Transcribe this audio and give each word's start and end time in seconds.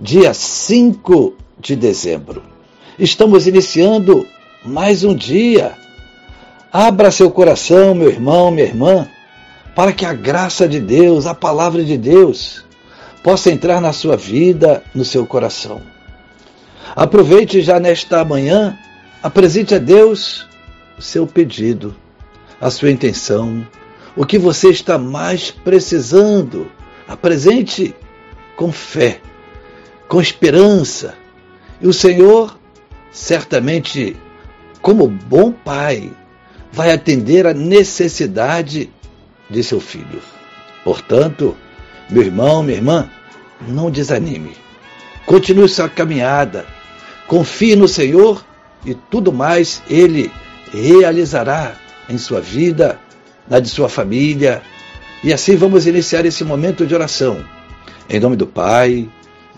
dia 0.00 0.32
5 0.32 1.34
de 1.58 1.76
dezembro. 1.76 2.42
Estamos 2.98 3.46
iniciando 3.46 4.26
mais 4.64 5.04
um 5.04 5.14
dia. 5.14 5.74
Abra 6.72 7.10
seu 7.10 7.30
coração, 7.30 7.94
meu 7.94 8.08
irmão, 8.08 8.50
minha 8.50 8.66
irmã, 8.66 9.06
para 9.74 9.92
que 9.92 10.06
a 10.06 10.14
graça 10.14 10.66
de 10.66 10.80
Deus, 10.80 11.26
a 11.26 11.34
palavra 11.34 11.84
de 11.84 11.98
Deus, 11.98 12.64
possa 13.22 13.50
entrar 13.50 13.78
na 13.78 13.92
sua 13.92 14.16
vida, 14.16 14.82
no 14.94 15.04
seu 15.04 15.26
coração. 15.26 15.82
Aproveite 16.96 17.60
já 17.60 17.78
nesta 17.78 18.24
manhã, 18.24 18.78
apresente 19.22 19.74
a 19.74 19.78
Deus 19.78 20.48
o 20.98 21.02
seu 21.02 21.26
pedido, 21.26 21.94
a 22.58 22.70
sua 22.70 22.90
intenção, 22.90 23.66
o 24.16 24.24
que 24.24 24.38
você 24.38 24.70
está 24.70 24.96
mais 24.96 25.50
precisando. 25.50 26.70
Apresente 27.06 27.94
com 28.56 28.72
fé 28.72 29.20
com 30.10 30.20
esperança. 30.20 31.14
E 31.80 31.86
o 31.86 31.92
Senhor, 31.92 32.58
certamente, 33.12 34.16
como 34.82 35.06
bom 35.06 35.52
pai, 35.52 36.10
vai 36.72 36.90
atender 36.90 37.46
a 37.46 37.54
necessidade 37.54 38.90
de 39.48 39.62
seu 39.62 39.80
filho. 39.80 40.20
Portanto, 40.82 41.56
meu 42.10 42.24
irmão, 42.24 42.60
minha 42.60 42.76
irmã, 42.76 43.08
não 43.68 43.88
desanime. 43.88 44.56
Continue 45.26 45.68
sua 45.68 45.88
caminhada. 45.88 46.66
Confie 47.28 47.76
no 47.76 47.86
Senhor 47.86 48.44
e 48.84 48.94
tudo 48.94 49.32
mais 49.32 49.80
Ele 49.88 50.32
realizará 50.72 51.76
em 52.08 52.18
sua 52.18 52.40
vida, 52.40 52.98
na 53.48 53.60
de 53.60 53.68
sua 53.68 53.88
família. 53.88 54.60
E 55.22 55.32
assim 55.32 55.54
vamos 55.54 55.86
iniciar 55.86 56.26
esse 56.26 56.42
momento 56.42 56.84
de 56.84 56.96
oração. 56.96 57.44
Em 58.08 58.18
nome 58.18 58.34
do 58.34 58.46
Pai, 58.46 59.08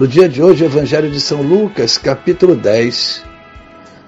no 0.00 0.08
dia 0.08 0.30
de 0.30 0.42
hoje, 0.42 0.64
o 0.64 0.66
Evangelho 0.66 1.10
de 1.10 1.20
São 1.20 1.42
Lucas, 1.42 1.98
capítulo 1.98 2.56
10, 2.56 3.22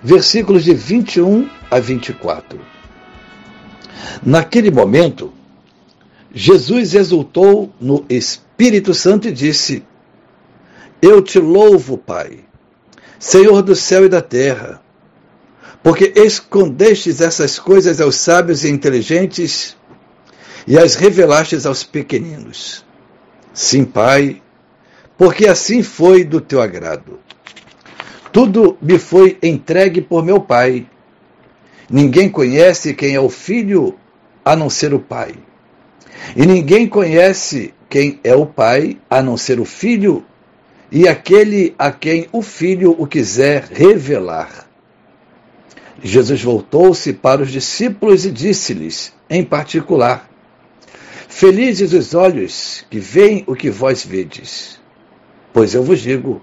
versículos 0.02 0.64
de 0.64 0.72
21 0.72 1.50
a 1.70 1.78
24. 1.78 2.58
Naquele 4.24 4.70
momento, 4.70 5.30
Jesus 6.32 6.94
exultou 6.94 7.70
no 7.78 8.06
Espírito 8.08 8.94
Santo 8.94 9.28
e 9.28 9.32
disse: 9.32 9.84
Eu 11.02 11.20
te 11.20 11.38
louvo, 11.38 11.98
Pai, 11.98 12.38
Senhor 13.18 13.60
do 13.60 13.76
céu 13.76 14.06
e 14.06 14.08
da 14.08 14.22
terra, 14.22 14.80
porque 15.82 16.10
escondestes 16.16 17.20
essas 17.20 17.58
coisas 17.58 18.00
aos 18.00 18.16
sábios 18.16 18.64
e 18.64 18.70
inteligentes 18.70 19.76
e 20.66 20.78
as 20.78 20.94
revelastes 20.94 21.66
aos 21.66 21.84
pequeninos. 21.84 22.82
Sim, 23.52 23.84
Pai, 23.84 24.40
porque 25.22 25.46
assim 25.46 25.84
foi 25.84 26.24
do 26.24 26.40
teu 26.40 26.60
agrado. 26.60 27.20
Tudo 28.32 28.76
me 28.82 28.98
foi 28.98 29.38
entregue 29.40 30.00
por 30.00 30.24
meu 30.24 30.40
Pai. 30.40 30.84
Ninguém 31.88 32.28
conhece 32.28 32.92
quem 32.92 33.14
é 33.14 33.20
o 33.20 33.28
Filho 33.28 33.94
a 34.44 34.56
não 34.56 34.68
ser 34.68 34.92
o 34.92 34.98
Pai. 34.98 35.36
E 36.34 36.44
ninguém 36.44 36.88
conhece 36.88 37.72
quem 37.88 38.18
é 38.24 38.34
o 38.34 38.44
Pai 38.44 38.98
a 39.08 39.22
não 39.22 39.36
ser 39.36 39.60
o 39.60 39.64
Filho 39.64 40.24
e 40.90 41.06
aquele 41.06 41.72
a 41.78 41.92
quem 41.92 42.26
o 42.32 42.42
Filho 42.42 42.90
o 42.98 43.06
quiser 43.06 43.68
revelar. 43.70 44.68
Jesus 46.02 46.42
voltou-se 46.42 47.12
para 47.12 47.42
os 47.42 47.52
discípulos 47.52 48.26
e 48.26 48.32
disse-lhes, 48.32 49.12
em 49.30 49.44
particular: 49.44 50.28
Felizes 51.28 51.92
os 51.92 52.12
olhos 52.12 52.84
que 52.90 52.98
veem 52.98 53.44
o 53.46 53.54
que 53.54 53.70
vós 53.70 54.04
vedes. 54.04 54.81
Pois 55.52 55.74
eu 55.74 55.82
vos 55.82 56.00
digo 56.00 56.42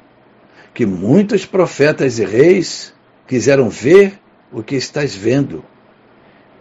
que 0.73 0.85
muitos 0.85 1.45
profetas 1.45 2.19
e 2.19 2.25
reis 2.25 2.93
quiseram 3.27 3.69
ver 3.69 4.19
o 4.51 4.63
que 4.63 4.75
estás 4.75 5.15
vendo 5.15 5.63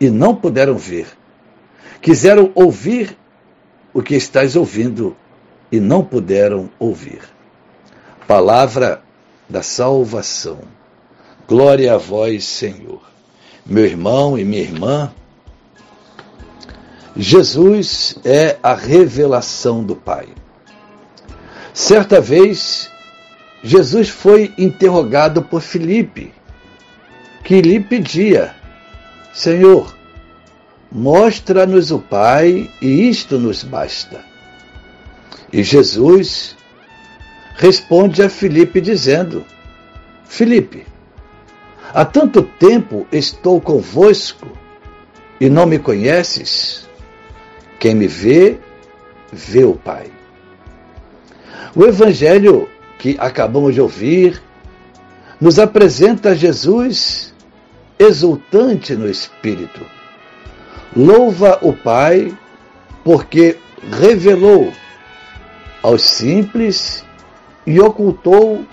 e 0.00 0.10
não 0.10 0.34
puderam 0.34 0.76
ver. 0.76 1.06
Quiseram 2.00 2.50
ouvir 2.54 3.16
o 3.92 4.02
que 4.02 4.14
estás 4.14 4.56
ouvindo 4.56 5.16
e 5.70 5.80
não 5.80 6.04
puderam 6.04 6.70
ouvir. 6.78 7.20
Palavra 8.26 9.02
da 9.48 9.62
salvação. 9.62 10.60
Glória 11.46 11.94
a 11.94 11.98
vós, 11.98 12.44
Senhor. 12.44 13.02
Meu 13.64 13.84
irmão 13.84 14.38
e 14.38 14.44
minha 14.44 14.62
irmã, 14.62 15.12
Jesus 17.16 18.18
é 18.24 18.56
a 18.62 18.74
revelação 18.74 19.82
do 19.82 19.96
Pai. 19.96 20.28
Certa 21.78 22.20
vez, 22.20 22.90
Jesus 23.62 24.08
foi 24.08 24.52
interrogado 24.58 25.42
por 25.42 25.62
Filipe, 25.62 26.34
que 27.44 27.62
lhe 27.62 27.78
pedia: 27.78 28.52
Senhor, 29.32 29.96
mostra-nos 30.90 31.92
o 31.92 32.00
Pai 32.00 32.68
e 32.82 33.08
isto 33.08 33.38
nos 33.38 33.62
basta. 33.62 34.24
E 35.52 35.62
Jesus 35.62 36.56
responde 37.54 38.24
a 38.24 38.28
Filipe 38.28 38.80
dizendo: 38.80 39.46
Filipe, 40.24 40.84
há 41.94 42.04
tanto 42.04 42.42
tempo 42.42 43.06
estou 43.12 43.60
convosco 43.60 44.48
e 45.40 45.48
não 45.48 45.64
me 45.64 45.78
conheces? 45.78 46.88
Quem 47.78 47.94
me 47.94 48.08
vê, 48.08 48.58
vê 49.32 49.62
o 49.62 49.74
Pai. 49.74 50.17
O 51.74 51.84
Evangelho 51.84 52.68
que 52.98 53.16
acabamos 53.18 53.74
de 53.74 53.80
ouvir 53.80 54.42
nos 55.40 55.58
apresenta 55.58 56.34
Jesus 56.34 57.34
exultante 57.98 58.94
no 58.94 59.08
Espírito. 59.08 59.80
Louva 60.96 61.58
o 61.62 61.72
Pai 61.72 62.36
porque 63.04 63.58
revelou 63.90 64.72
aos 65.82 66.02
simples 66.02 67.04
e 67.66 67.78
ocultou 67.80 68.64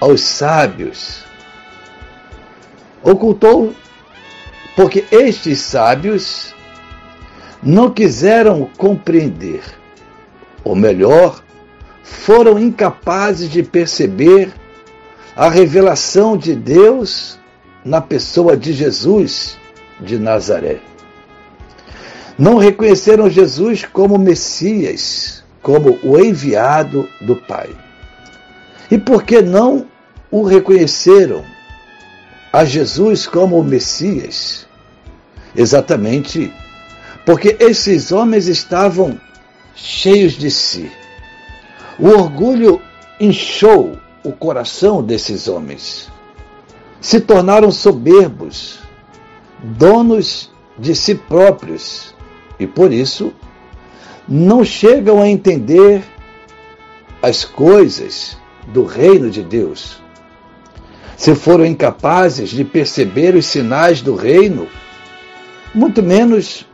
aos 0.00 0.20
sábios. 0.22 1.24
Ocultou 3.02 3.74
porque 4.74 5.04
estes 5.10 5.58
sábios 5.58 6.54
não 7.62 7.90
quiseram 7.90 8.68
compreender, 8.76 9.62
ou 10.64 10.74
melhor, 10.74 11.42
foram 12.02 12.58
incapazes 12.58 13.50
de 13.50 13.62
perceber 13.62 14.52
a 15.34 15.48
revelação 15.48 16.36
de 16.36 16.54
Deus 16.54 17.38
na 17.84 18.00
pessoa 18.00 18.56
de 18.56 18.72
Jesus 18.72 19.58
de 20.00 20.18
Nazaré. 20.18 20.80
Não 22.38 22.56
reconheceram 22.56 23.30
Jesus 23.30 23.84
como 23.84 24.18
Messias, 24.18 25.44
como 25.60 25.98
o 26.02 26.18
enviado 26.18 27.08
do 27.20 27.36
Pai. 27.36 27.70
E 28.90 28.98
por 28.98 29.22
que 29.22 29.40
não 29.40 29.86
o 30.30 30.42
reconheceram 30.42 31.44
a 32.52 32.64
Jesus 32.64 33.26
como 33.26 33.58
o 33.58 33.64
Messias? 33.64 34.66
Exatamente 35.54 36.52
porque 37.24 37.56
esses 37.60 38.10
homens 38.10 38.48
estavam 38.48 39.18
cheios 39.74 40.32
de 40.32 40.50
si. 40.50 40.90
O 41.98 42.08
orgulho 42.08 42.80
inchou 43.20 43.98
o 44.24 44.32
coração 44.32 45.02
desses 45.02 45.48
homens. 45.48 46.10
Se 47.00 47.20
tornaram 47.20 47.70
soberbos, 47.70 48.78
donos 49.62 50.50
de 50.78 50.94
si 50.94 51.14
próprios, 51.14 52.14
e 52.58 52.66
por 52.66 52.92
isso 52.92 53.32
não 54.28 54.64
chegam 54.64 55.20
a 55.20 55.28
entender 55.28 56.02
as 57.20 57.44
coisas 57.44 58.36
do 58.68 58.84
reino 58.84 59.30
de 59.30 59.42
Deus. 59.42 60.00
Se 61.16 61.34
foram 61.34 61.66
incapazes 61.66 62.50
de 62.50 62.64
perceber 62.64 63.34
os 63.34 63.46
sinais 63.46 64.00
do 64.00 64.14
reino, 64.14 64.66
muito 65.74 66.02
menos 66.02 66.66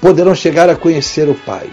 poderão 0.00 0.34
chegar 0.34 0.68
a 0.68 0.76
conhecer 0.76 1.28
o 1.28 1.34
Pai. 1.34 1.70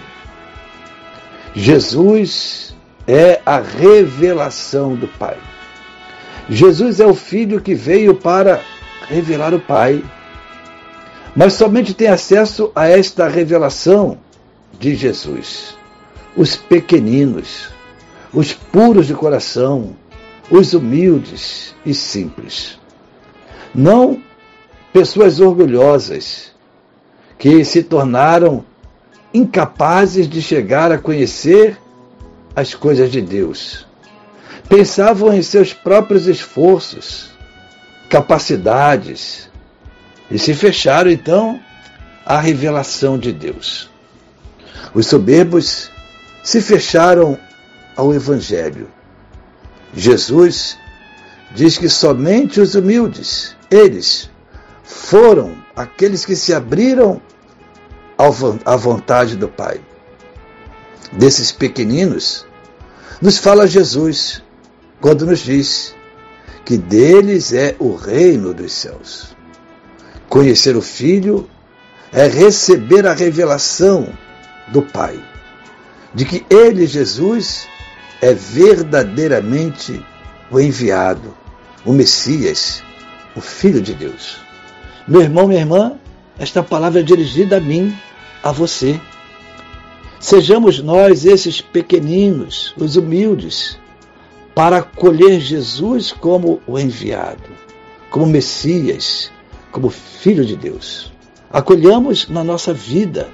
Jesus 1.56 2.73
é 3.08 3.42
a 3.46 3.60
revelação 3.60 4.96
do 4.96 5.08
Pai. 5.08 5.38
Jesus 6.50 7.00
é 7.00 7.06
o 7.06 7.14
Filho 7.14 7.62
que 7.62 7.74
veio 7.74 8.16
para 8.16 8.62
revelar 9.08 9.54
o 9.54 9.60
Pai. 9.60 10.04
Mas 11.36 11.54
somente 11.54 11.94
tem 11.94 12.08
acesso 12.08 12.72
a 12.76 12.88
esta 12.88 13.28
revelação 13.28 14.18
de 14.80 14.96
Jesus. 14.96 15.78
Os 16.36 16.56
pequeninos, 16.56 17.70
os 18.34 18.54
puros 18.54 19.08
de 19.08 19.14
coração, 19.14 19.96
os 20.50 20.74
humildes 20.74 21.76
e 21.86 21.94
simples. 21.94 22.80
Não 23.74 24.22
pessoas 24.92 25.40
orgulhosas 25.40 26.52
que 27.38 27.66
se 27.66 27.84
tornaram 27.84 28.64
incapazes 29.34 30.30
de 30.30 30.42
chegar 30.42 30.92
a 30.92 30.98
conhecer 30.98 31.78
as 32.56 32.74
coisas 32.74 33.12
de 33.12 33.22
Deus. 33.22 33.86
Pensavam 34.70 35.34
em 35.34 35.42
seus 35.42 35.74
próprios 35.74 36.28
esforços, 36.28 37.32
capacidades 38.10 39.50
e 40.30 40.38
se 40.38 40.54
fecharam 40.54 41.12
então 41.12 41.60
à 42.26 42.40
revelação 42.40 43.18
de 43.18 43.32
Deus. 43.32 43.90
Os 44.94 45.08
soberbos 45.08 45.92
se 46.44 46.62
fecharam 46.62 47.38
ao 47.96 48.14
Evangelho. 48.14 48.90
Jesus 49.96 50.78
diz 51.54 51.78
que 51.78 51.90
somente 51.90 52.60
os 52.60 52.76
humildes, 52.76 53.56
eles, 53.70 54.30
foram 54.84 55.56
aqueles 55.76 56.26
que 56.26 56.36
se 56.36 56.54
abriram 56.54 57.22
à 58.66 58.76
vontade 58.76 59.36
do 59.36 59.48
Pai. 59.48 59.82
Desses 61.18 61.52
pequeninos, 61.52 62.46
nos 63.22 63.38
fala 63.38 63.68
Jesus 63.68 64.42
quando 65.00 65.26
nos 65.26 65.40
diz 65.40 65.96
que 66.66 66.78
deles 66.78 67.54
é 67.54 67.76
o 67.80 67.96
reino 67.96 68.54
dos 68.54 68.72
céus. 68.74 69.36
Conhecer 70.28 70.76
o 70.76 70.82
Filho 70.82 71.48
é 72.12 72.28
receber 72.28 73.06
a 73.06 73.14
revelação 73.14 74.08
do 74.70 74.82
Pai, 74.82 75.20
de 76.14 76.26
que 76.26 76.46
Ele, 76.50 76.88
Jesus, 76.88 77.68
é 78.22 78.34
verdadeiramente 78.34 80.04
o 80.50 80.60
enviado, 80.60 81.36
o 81.86 81.92
Messias, 81.92 82.84
o 83.36 83.42
Filho 83.42 83.82
de 83.82 83.94
Deus. 83.94 84.38
Meu 85.08 85.22
irmão, 85.22 85.48
minha 85.48 85.60
irmã, 85.60 85.94
esta 86.40 86.64
palavra 86.64 87.02
é 87.02 87.04
dirigida 87.04 87.58
a 87.58 87.60
mim, 87.60 87.96
a 88.42 88.52
você. 88.52 89.00
Sejamos 90.24 90.80
nós 90.80 91.26
esses 91.26 91.60
pequeninos, 91.60 92.74
os 92.78 92.96
humildes, 92.96 93.78
para 94.56 94.78
acolher 94.78 95.42
Jesus 95.42 96.14
como 96.14 96.62
o 96.66 96.80
enviado, 96.80 97.50
como 98.10 98.26
Messias, 98.26 99.30
como 99.70 99.90
Filho 99.90 100.46
de 100.46 100.56
Deus. 100.56 101.12
Acolhamos 101.52 102.30
na 102.30 102.42
nossa 102.42 102.74
vida 102.74 103.30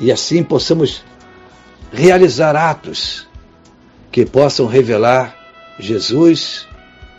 e 0.00 0.10
assim 0.10 0.42
possamos 0.42 1.04
realizar 1.92 2.56
atos 2.56 3.28
que 4.10 4.24
possam 4.24 4.66
revelar 4.66 5.36
Jesus 5.78 6.66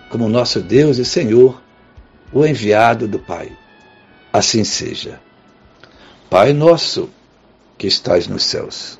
como 0.09 0.27
nosso 0.27 0.59
Deus 0.61 0.97
e 0.97 1.05
Senhor, 1.05 1.61
o 2.33 2.43
enviado 2.43 3.07
do 3.07 3.19
Pai. 3.19 3.55
Assim 4.33 4.63
seja. 4.63 5.21
Pai 6.27 6.53
nosso, 6.53 7.07
que 7.77 7.85
estais 7.85 8.27
nos 8.27 8.43
céus, 8.43 8.99